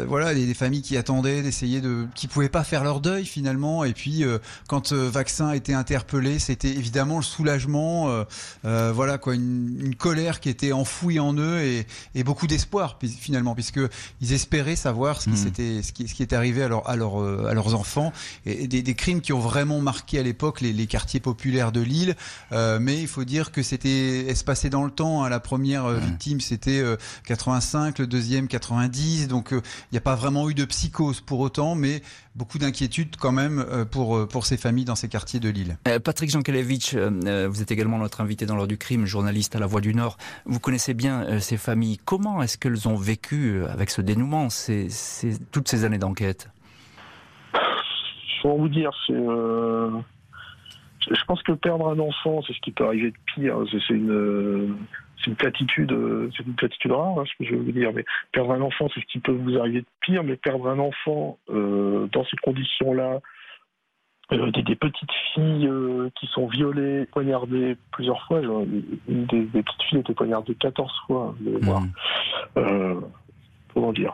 [0.07, 3.83] voilà, des, familles qui attendaient, d'essayer de, qui pouvaient pas faire leur deuil finalement.
[3.83, 4.23] Et puis
[4.67, 8.25] quand Vaccin a été interpellé, c'était évidemment le soulagement.
[8.63, 13.55] voilà quoi, une, une, colère qui était enfouie en eux et, et beaucoup d'espoir finalement,
[13.55, 13.81] puisque
[14.21, 15.81] ils espéraient savoir ce qui, mmh.
[15.83, 18.11] ce qui, ce qui est arrivé à, leur, à, leur, euh, à leurs enfants,
[18.45, 21.81] et des, des, crimes qui ont vraiment marqué à l'époque les, les, quartiers populaires de
[21.81, 22.15] Lille.
[22.51, 25.23] Euh, mais il faut dire que c'était espacé dans le temps.
[25.23, 25.29] Hein.
[25.29, 26.83] La première euh, victime, c'était
[27.25, 29.27] 85, le deuxième 90.
[29.27, 32.01] Donc il n'y a pas vraiment eu de psychose pour autant, mais
[32.35, 35.77] beaucoup d'inquiétudes quand même pour, pour ces familles dans ces quartiers de Lille.
[36.03, 39.81] Patrick Jankelevitch, vous êtes également notre invité dans l'heure du crime, journaliste à La Voix
[39.81, 40.17] du Nord.
[40.45, 41.99] Vous connaissez bien ces familles.
[42.03, 44.47] Comment est-ce qu'elles ont vécu avec ce dénouement
[45.51, 46.49] toutes ces années d'enquête?
[47.53, 49.13] Je vais vous dire, c'est.
[49.13, 49.89] Euh,
[51.11, 53.57] je pense que perdre un enfant, c'est ce qui peut arriver de pire.
[53.71, 54.77] C'est une,
[55.25, 55.95] une platitude,
[56.35, 57.91] c'est une platitude rare, hein, ce que je veux vous dire.
[57.93, 60.23] Mais perdre un enfant, c'est ce qui peut vous arriver de pire.
[60.23, 63.19] Mais perdre un enfant euh, dans ces conditions-là,
[64.31, 65.69] euh, des, petites filles
[66.19, 68.41] qui sont violées, poignardées plusieurs fois.
[68.41, 71.35] Une des, petites filles était poignardée 14 fois.
[71.39, 72.99] Mmh
[73.73, 74.13] comment dire?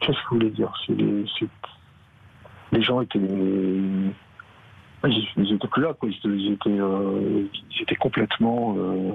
[0.00, 0.72] Qu'est-ce que je voulais dire?
[2.72, 3.18] Les gens étaient.
[5.04, 6.08] Étaient plus là, quoi.
[6.08, 7.44] Étaient, euh,
[8.00, 9.12] complètement, euh,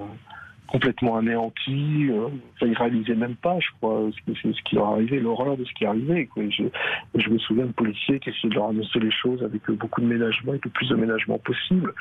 [0.68, 2.10] complètement anéantis.
[2.10, 2.28] Euh.
[2.56, 5.86] Enfin, ils réalisaient même pas, je crois, ce, qui leur arrivait, l'horreur de ce qui
[5.86, 6.26] arrivait.
[6.28, 6.44] Quoi.
[6.50, 10.08] Je, me souviens de policiers qui essayaient de leur annoncer les choses avec beaucoup de
[10.08, 11.94] ménagement, avec le plus de ménagement possible.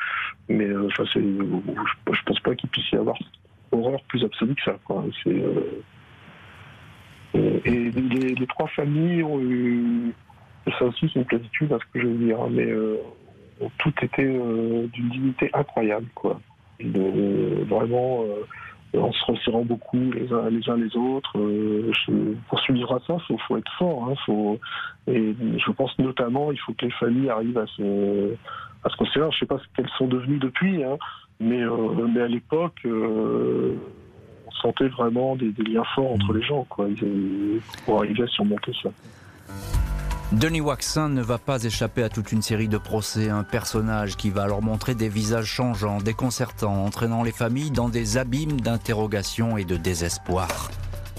[0.48, 3.18] Mais enfin, je, je pense pas qu'il puisse y avoir
[3.72, 4.78] horreur plus absolue que ça.
[4.84, 5.04] Quoi.
[5.24, 5.42] C'est
[7.34, 10.12] et les, trois familles ont eu,
[10.78, 12.96] ça aussi c'est une platitude à ce que je veux dire, hein, mais euh,
[13.78, 16.40] toutes été euh, d'une dignité incroyable, quoi.
[16.80, 21.32] vraiment, euh, en se resserrant beaucoup les uns les, autres.
[22.48, 24.10] pour suivre à ça, il faut, être fort.
[24.10, 24.56] Hein,
[25.06, 28.34] et je pense notamment, il faut que les familles arrivent à se,
[28.84, 29.04] à se.
[29.14, 30.98] Je ne sais pas ce qu'elles sont devenues depuis, hein,
[31.40, 32.86] mais, à l'époque
[34.62, 36.66] sentait vraiment des, liens forts entre les gens,
[37.84, 38.90] pour arriver à surmonter ça.
[40.32, 44.30] Denis Waxin ne va pas échapper à toute une série de procès, un personnage qui
[44.30, 49.64] va leur montrer des visages changeants, déconcertants, entraînant les familles dans des abîmes d'interrogation et
[49.64, 50.70] de désespoir.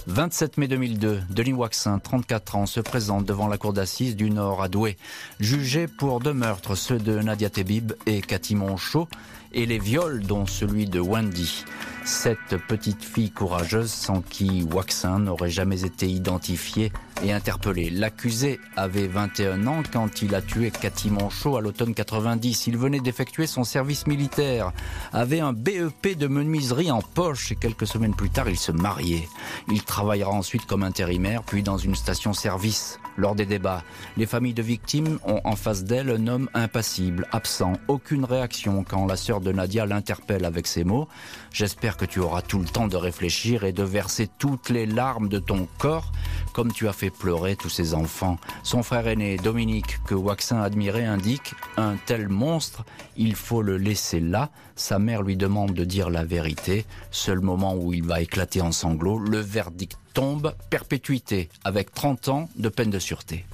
[0.07, 4.63] 27 mai 2002, Denis Waxin, 34 ans, se présente devant la cour d'assises du Nord
[4.63, 4.97] à Douai,
[5.39, 9.07] jugé pour deux meurtres, ceux de Nadia Tebib et Cathy Monchot,
[9.53, 11.65] et les viols dont celui de Wendy.
[12.05, 16.91] Cette petite fille courageuse sans qui Waxin n'aurait jamais été identifié
[17.23, 17.89] et interpellé.
[17.89, 22.67] L'accusé avait 21 ans quand il a tué Cathy Monchot à l'automne 90.
[22.67, 24.73] Il venait d'effectuer son service militaire,
[25.13, 29.29] avait un BEP de menuiserie en poche et quelques semaines plus tard il se mariait.
[29.71, 32.99] Il travaillera ensuite comme intérimaire puis dans une station-service.
[33.17, 33.83] Lors des débats,
[34.17, 39.05] les familles de victimes ont en face d'elle un homme impassible, absent, aucune réaction quand
[39.05, 41.07] la sœur de Nadia l'interpelle avec ces mots.
[41.51, 45.29] J'espère que tu auras tout le temps de réfléchir et de verser toutes les larmes
[45.29, 46.11] de ton corps
[46.53, 48.37] comme tu as fait pleurer tous ces enfants.
[48.61, 52.85] Son frère aîné, Dominique, que Waxin admirait, indique un tel monstre,
[53.17, 54.49] il faut le laisser là.
[54.75, 56.85] Sa mère lui demande de dire la vérité.
[57.11, 62.49] Seul moment où il va éclater en sanglots, le verdict tombe, perpétuité, avec 30 ans
[62.55, 63.45] de peine de sûreté.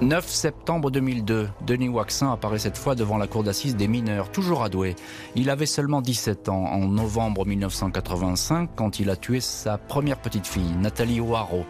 [0.00, 4.62] 9 septembre 2002, Denis Waxin apparaît cette fois devant la cour d'assises des mineurs, toujours
[4.62, 4.68] à.
[5.34, 10.46] Il avait seulement 17 ans en novembre 1985 quand il a tué sa première petite
[10.46, 11.64] fille, Nathalie Oaro.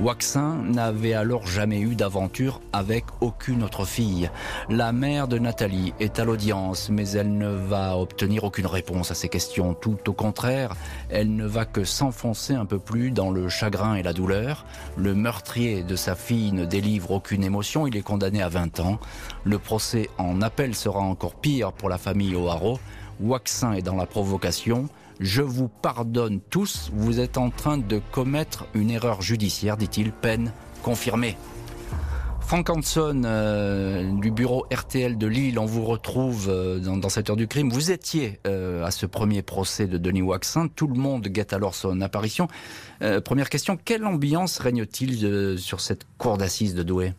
[0.00, 4.30] Waxin n'avait alors jamais eu d'aventure avec aucune autre fille.
[4.68, 9.14] La mère de Nathalie est à l'audience, mais elle ne va obtenir aucune réponse à
[9.14, 9.74] ses questions.
[9.74, 10.76] Tout au contraire,
[11.08, 14.64] elle ne va que s'enfoncer un peu plus dans le chagrin et la douleur.
[14.96, 18.98] Le meurtrier de sa fille ne délivre aucune émotion il est condamné à 20 ans.
[19.44, 22.78] Le procès en appel sera encore pire pour la famille O'Haro.
[23.20, 24.88] Waxin est dans la provocation.
[25.20, 30.52] Je vous pardonne tous, vous êtes en train de commettre une erreur judiciaire, dit-il, peine
[30.82, 31.36] confirmée.
[32.40, 37.36] Frank Hanson euh, du bureau RTL de Lille, on vous retrouve euh, dans, cette heure
[37.36, 37.70] du crime.
[37.70, 40.68] Vous étiez euh, à ce premier procès de Denis Waxin.
[40.68, 42.48] Tout le monde guette alors son apparition.
[43.24, 47.14] première question, quelle ambiance règne-t-il sur cette cour d'assises de Douai?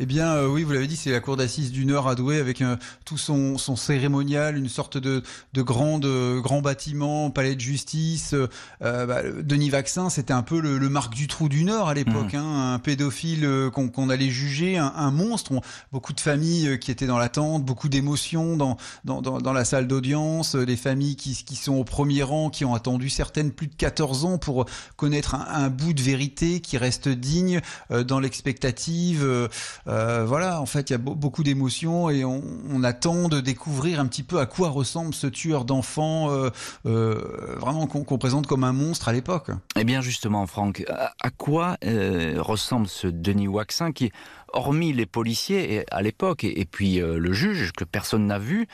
[0.00, 2.38] Eh bien, euh, oui, vous l'avez dit, c'est la cour d'assises du Nord à Douai
[2.38, 5.22] avec euh, tout son, son, cérémonial, une sorte de,
[5.54, 8.34] de grand, de, grand bâtiment, palais de justice.
[8.82, 12.32] Euh, bah, Denis Vaccin, c'était un peu le, le Marc Dutroux du Nord à l'époque,
[12.32, 12.36] mmh.
[12.36, 15.52] hein, un pédophile qu'on allait juger, un, un, monstre.
[15.90, 19.88] Beaucoup de familles qui étaient dans l'attente, beaucoup d'émotions dans, dans, dans, dans, la salle
[19.88, 23.74] d'audience, des familles qui, qui sont au premier rang, qui ont attendu certaines plus de
[23.74, 29.48] 14 ans pour connaître un, un bout de vérité qui reste digne dans l'expectative.
[29.88, 32.42] Euh, voilà, en fait, il y a beaucoup d'émotions et on,
[32.84, 36.48] attend de découvrir un petit peu à quoi ressemble ce tueur d'enfants, euh,
[36.86, 39.50] euh, vraiment qu'on présente comme un monstre à l'époque.
[39.76, 41.76] Eh bien, justement, Franck, à, quoi
[42.36, 44.12] ressemble ce Denis Waxin qui
[44.52, 48.68] hormis les policiers à l'époque et, puis le juge que personne n'a vu,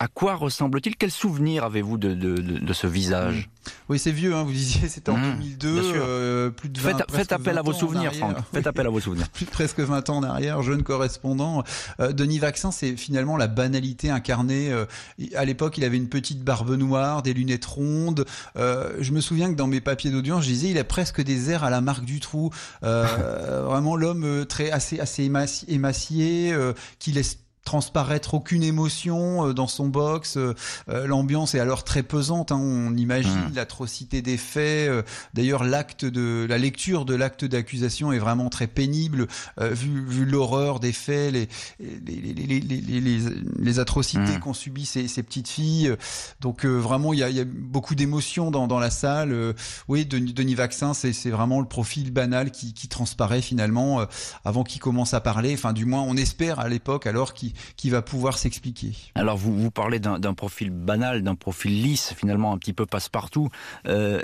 [0.00, 0.96] à quoi ressemble-t-il?
[0.96, 3.50] Quel souvenir avez-vous de, ce visage?
[3.88, 7.32] Oui, c'est vieux, hein, vous disiez, c'était en 2002, mmh, euh, plus de 20, Faites,
[7.32, 8.36] appel à vos souvenirs, Franck.
[8.52, 9.28] Faites appel à vos souvenirs.
[9.28, 11.64] plus de presque 20 ans en arrière, jeune correspondant.
[12.00, 14.70] Euh, Denis Vaccin, c'est finalement la banalité incarnée.
[14.70, 14.86] Euh,
[15.34, 18.24] à l'époque, il avait une petite barbe noire, des lunettes rondes.
[18.56, 21.64] je me souviens que dans mes papiers d'audience, je disais, il a presque des airs
[21.64, 22.50] à la marque du trou.
[22.82, 25.30] vraiment l'homme très assez assez
[25.68, 26.54] émacié,
[26.98, 30.38] qui laisse transparaître aucune émotion euh, dans son box.
[30.38, 30.54] Euh,
[30.88, 32.50] euh, l'ambiance est alors très pesante.
[32.50, 32.56] Hein.
[32.58, 33.54] On imagine mmh.
[33.54, 34.90] l'atrocité des faits.
[35.34, 39.26] D'ailleurs, l'acte de la lecture de l'acte d'accusation est vraiment très pénible
[39.60, 41.48] vu, vu l'horreur des faits, les
[41.80, 43.20] les, les, les,
[43.58, 44.40] les atrocités mmh.
[44.40, 45.94] qu'ont subi ces, ces, petites filles.
[46.40, 49.54] Donc vraiment, il y a, y a, beaucoup d'émotions dans, dans la salle.
[49.88, 54.06] oui, Denis, Denis Vaccin, c'est vraiment le profil banal qui, qui transparaît finalement
[54.44, 55.52] avant qu'il commence à parler.
[55.52, 58.92] Enfin, du moins, on espère à l'époque alors qu'il qui va pouvoir s'expliquer.
[59.14, 63.48] Alors vous, vous parlez d'un profil banal, d'un profil lisse, finalement un petit peu passe-partout.
[63.86, 64.22] Euh,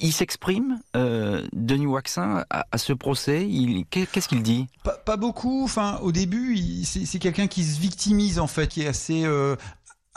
[0.00, 3.48] il s'exprime, euh, Denis Waxin, à, ce procès?
[3.90, 4.66] Qu'est-ce qu'il dit?
[4.84, 5.64] Pas, pas, beaucoup.
[5.64, 9.56] Enfin, au début, c'est quelqu'un qui se victimise en fait, qui est assez euh,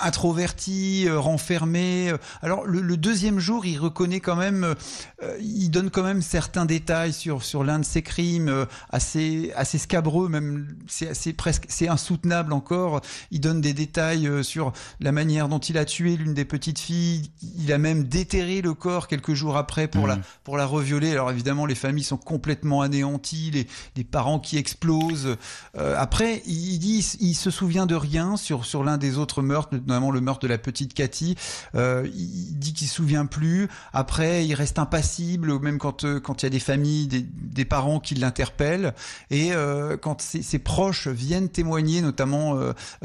[0.02, 2.10] introverti, euh, renfermé.
[2.10, 4.76] Euh, alors le, le, deuxième jour, il reconnaît quand même,
[5.24, 9.78] euh, il donne quand même certains détails sur sur l'un de ses crimes, assez assez
[9.78, 13.02] scabreux, même c'est assez presque c'est insoutenable encore.
[13.32, 17.32] Il donne des détails sur la manière dont il a tué l'une des petites filles.
[17.60, 20.24] Il a même déterré le corps quelques jours après pour la mmh.
[20.44, 21.12] pour la revioler.
[21.12, 25.38] Alors évidemment, les familles sont complètement anéanties, les les parents qui explosent.
[25.76, 30.12] après, il dit, il se souvient de rien sur sur l'un des autres meurtres notamment
[30.12, 31.36] le meurtre de la petite Cathy.
[31.76, 33.68] Euh, il dit qu'il se souvient plus.
[33.94, 38.00] Après, il reste impassible, même quand euh, quand il y a des familles, des, parents
[38.00, 38.94] qui l'interpellent.
[39.30, 42.58] Et euh, quand ses, proches viennent témoigner, notamment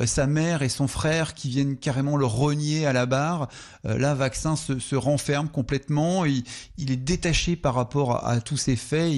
[0.05, 3.49] sa mère et son frère, qui viennent carrément le renier à la barre,
[3.85, 6.25] là, Vaccin se, renferme complètement.
[6.25, 6.45] Il,
[6.79, 9.13] il, est détaché par rapport à, tous ces faits.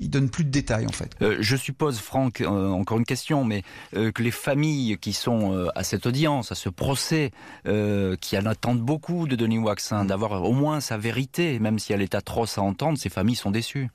[0.00, 1.14] Il donne plus de détails en fait.
[1.22, 3.62] Euh, je suppose, Franck, euh, encore une question, mais
[3.94, 7.30] euh, que les familles qui sont à cette audience, à ce procès,
[7.64, 12.02] qui en attendent beaucoup de Denis Waxin, d'avoir au moins sa vérité, même si elle
[12.02, 13.90] est atroce à entendre, ces familles sont déçues.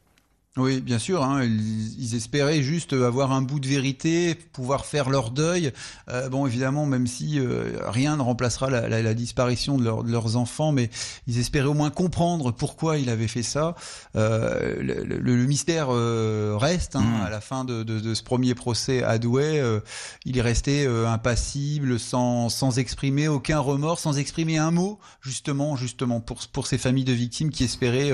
[0.58, 1.22] Oui, bien sûr.
[1.22, 5.74] Hein, ils, espéraient juste avoir un bout de vérité, pouvoir faire leur deuil.
[6.10, 10.06] Euh, bon, évidemment, même si euh, rien ne remplacera la, la, la disparition de, leur,
[10.06, 10.90] de, leurs enfants, mais
[11.28, 13.76] ils espéraient au moins comprendre pourquoi il avait fait ça.
[14.16, 16.96] Euh, le, le, le, mystère euh, reste.
[16.96, 17.26] Hein, mmh.
[17.26, 19.82] À la fin de, de, de, ce premier procès à Douai, euh,
[20.24, 26.22] il est resté impassible, sans, sans exprimer aucun remords, sans exprimer un mot, justement, justement
[26.22, 28.12] pour pour ces familles de victimes qui espéraient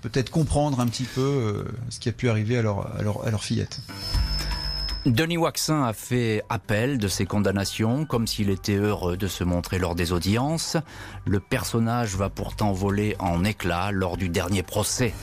[0.00, 3.80] peut-être comprendre un petit peu euh, ce qui a pu arriver à leur, fillette.
[5.06, 9.78] Denis Waxin a fait appel de ses condamnations, comme s'il était heureux de se montrer
[9.78, 10.76] lors des audiences.
[11.24, 15.14] Le personnage va pourtant voler en éclats lors du dernier procès.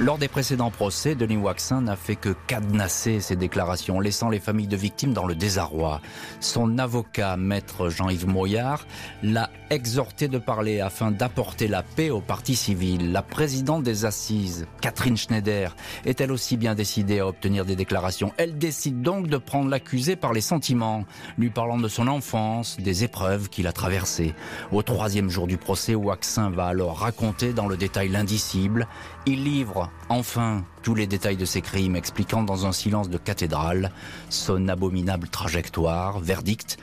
[0.00, 4.68] Lors des précédents procès, Denis Waxin n'a fait que cadenasser ses déclarations, laissant les familles
[4.68, 6.00] de victimes dans le désarroi.
[6.38, 8.86] Son avocat, maître Jean-Yves Moyard,
[9.24, 13.10] l'a exhorté de parler afin d'apporter la paix au parti civil.
[13.10, 15.74] La présidente des assises, Catherine Schneider,
[16.06, 18.32] est elle aussi bien décidée à obtenir des déclarations.
[18.36, 21.06] Elle décide donc de prendre l'accusé par les sentiments,
[21.38, 24.36] lui parlant de son enfance, des épreuves qu'il a traversées.
[24.70, 28.86] Au troisième jour du procès, Waxin va alors raconter dans le détail l'indicible.
[29.30, 33.92] Il livre enfin tous les détails de ses crimes, expliquant dans un silence de cathédrale
[34.30, 36.78] son abominable trajectoire, verdict,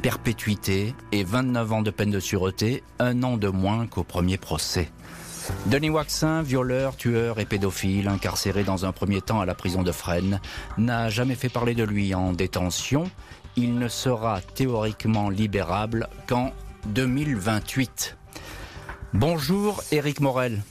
[0.00, 4.90] perpétuité et 29 ans de peine de sûreté, un an de moins qu'au premier procès.
[5.66, 9.92] Denis Waxin, violeur, tueur et pédophile, incarcéré dans un premier temps à la prison de
[9.92, 10.40] Fresnes,
[10.78, 13.10] n'a jamais fait parler de lui en détention.
[13.56, 16.52] Il ne sera théoriquement libérable qu'en
[16.86, 18.16] 2028.
[19.12, 20.62] Bonjour Éric Morel.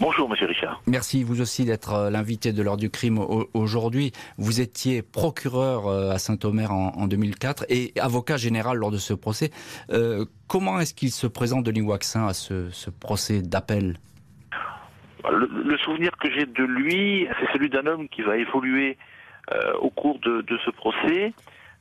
[0.00, 0.80] Bonjour, monsieur Richard.
[0.86, 3.18] Merci, vous aussi, d'être euh, l'invité de l'heure du crime
[3.52, 4.12] aujourd'hui.
[4.36, 9.50] Vous étiez procureur euh, à Saint-Omer en, 2004 et avocat général lors de ce procès.
[9.90, 13.98] Euh, comment est-ce qu'il se présente, Denis Waxin, à ce, ce procès d'appel?
[15.30, 18.96] Le, souvenir que j'ai de lui, c'est celui d'un homme qui va évoluer
[19.52, 21.32] euh, au cours de, de ce procès.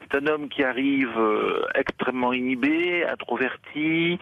[0.01, 4.19] C'est un homme qui arrive euh, extrêmement inhibé, introverti,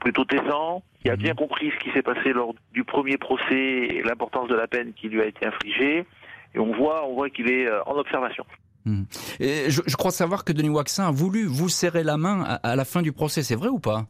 [0.00, 1.22] plutôt taisant, qui a mhm.
[1.22, 4.92] bien compris ce qui s'est passé lors du premier procès et l'importance de la peine
[4.94, 6.06] qui lui a été infligée.
[6.54, 8.44] Et on voit, on voit qu'il est euh, en observation.
[8.84, 9.06] Mhm.
[9.40, 12.54] Et je, je, crois savoir que Denis Waxin a voulu vous serrer la main à,
[12.54, 14.06] à la fin du procès, c'est vrai ou pas?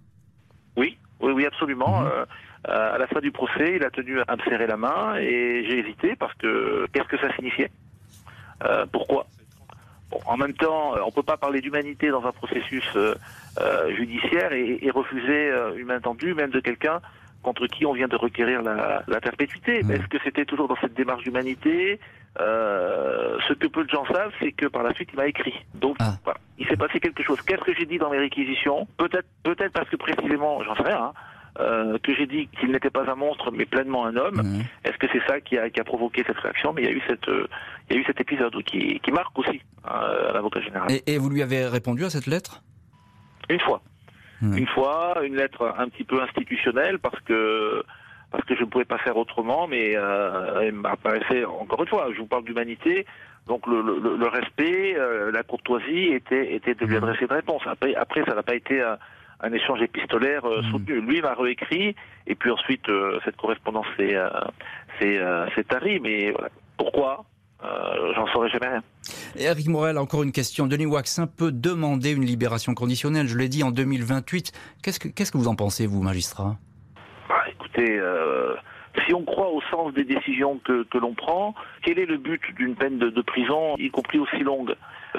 [0.76, 2.03] Oui, oui, oui, absolument.
[2.03, 2.11] Mmh.
[2.68, 5.64] Euh, à la fin du procès, il a tenu à me serrer la main et
[5.68, 7.70] j'ai hésité parce que qu'est-ce que ça signifiait?
[8.64, 9.26] Euh, Pourquoi?
[10.13, 13.15] Bon, En même temps, on peut pas parler d'humanité dans un processus euh,
[13.61, 17.01] euh, judiciaire et, et refuser euh, une main tendue, même de quelqu'un
[17.43, 19.83] contre qui on vient de requérir la, la perpétuité.
[19.83, 19.91] Mmh.
[19.91, 21.99] Est-ce que c'était toujours dans cette démarche d'humanité?
[22.41, 25.55] Euh, Ce que peu de gens savent, c'est que par la suite, il m'a écrit.
[25.75, 26.15] Donc, ah.
[26.25, 27.41] voilà, il s'est passé quelque chose.
[27.43, 28.87] Qu'est-ce que j'ai dit dans mes réquisitions?
[28.97, 31.07] Peut-être, peut-être parce que précisément, j'en sais rien.
[31.07, 31.13] Hein,
[31.61, 34.41] euh, que j'ai dit qu'il n'était pas un monstre mais pleinement un homme.
[34.43, 34.63] Mmh.
[34.85, 36.73] Est-ce que c'est ça qui a, qui a, provoqué cette réaction?
[36.73, 37.47] Mais il y a eu cette, euh,
[37.93, 40.90] il y a eu cet épisode qui, qui marque aussi euh, l'avocat général.
[40.90, 42.62] Et, et, vous lui avez répondu à cette lettre?
[43.51, 43.82] Une fois.
[44.40, 44.57] Mmh.
[44.57, 47.84] Une fois, une lettre un petit peu institutionnelle parce que
[48.30, 52.09] parce que je ne pouvais pas faire autrement, mais euh, elle m'apparaissait encore une fois.
[52.14, 53.05] Je vous parle d'humanité.
[53.47, 57.62] Donc le, le, le respect, euh, la courtoisie était, était de lui adresser une réponse.
[57.66, 58.97] Après, après ça n'a pas été un,
[59.40, 61.03] un échange épistolaire euh, soutenu.
[61.03, 61.95] Lui m'a réécrit,
[62.26, 62.86] et puis ensuite
[63.24, 66.01] cette correspondance s'est euh, tarie.
[66.01, 66.49] Mais voilà.
[66.78, 67.24] pourquoi?
[67.65, 68.83] Euh, J'en saurais jamais rien.
[69.37, 70.67] Eric Morel, encore une question.
[70.67, 73.29] Denis Waxin peut demander une libération conditionnelle.
[73.29, 74.53] Je l'ai dit en 2028.
[74.83, 76.57] Qu'est-ce que qu'est-ce que vous en pensez, vous, magistrat?
[77.29, 77.99] Bah, Écoutez.
[77.99, 78.55] Euh
[79.07, 82.43] si on croit au sens des décisions que, que l'on prend, quel est le but
[82.57, 84.75] d'une peine de, de, prison, y compris aussi longue?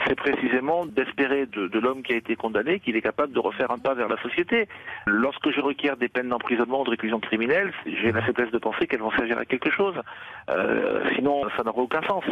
[0.08, 3.78] C'est précisément d'espérer de, l'homme qui a été condamné qu'il est capable de refaire un
[3.78, 4.68] pas vers la société.
[5.06, 8.88] Lorsque je requiers des peines d'emprisonnement ou de réclusion criminelle, j'ai la faiblesse de penser
[8.88, 9.96] qu'elles vont servir à quelque chose.
[10.50, 12.24] Euh, sinon, ça n'aura aucun sens.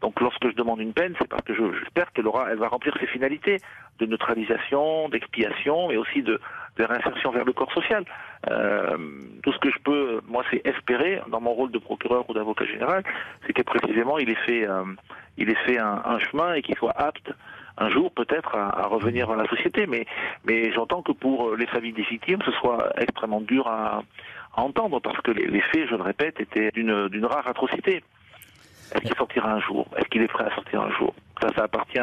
[0.00, 2.96] Donc lorsque je demande une peine, c'est parce que j'espère qu'elle aura, elle va remplir
[3.00, 3.58] ses finalités
[3.98, 6.40] de neutralisation, d'expiation, mais aussi de,
[6.78, 8.04] réinsertion vers le corps social.
[8.48, 8.96] Euh,
[9.42, 12.66] tout ce que je peux, moi, c'est espérer, dans mon rôle de procureur ou d'avocat
[12.66, 13.02] général,
[13.44, 14.84] c'est que précisément il ait fait, euh,
[15.36, 17.32] il ait fait un, chemin et qu'il soit apte
[17.78, 19.88] un jour peut-être à, à, revenir dans la société.
[19.88, 20.06] Mais,
[20.44, 24.04] mais j'entends que pour les familles des victimes, ce soit extrêmement dur à,
[24.54, 28.04] à entendre parce que les, les faits, je le répète, étaient d'une rare atrocité.
[28.94, 29.86] Est-ce qu'il sortira un jour?
[29.96, 31.14] Est-ce qu'il est prêt à sortir un jour?
[31.40, 32.00] Ça, ça appartient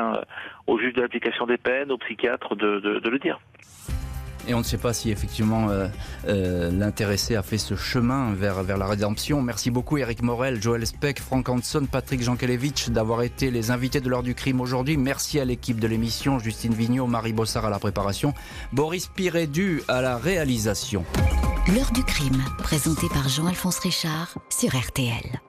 [0.68, 3.40] au juge de l'application des peines, au psychiatre de, de, de le dire.
[4.48, 5.88] Et on ne sait pas si effectivement euh,
[6.28, 9.42] euh, l'intéressé a fait ce chemin vers, vers la rédemption.
[9.42, 14.10] Merci beaucoup Eric Morel, Joël Speck, Frank Hanson, Patrick Jankelevitch d'avoir été les invités de
[14.10, 14.98] l'heure du crime aujourd'hui.
[14.98, 18.34] Merci à l'équipe de l'émission, Justine Vignot, Marie Bossard à la préparation,
[18.72, 21.04] Boris Pirédu à la réalisation.
[21.74, 25.40] L'heure du crime, présenté par Jean-Alphonse Richard sur RTL.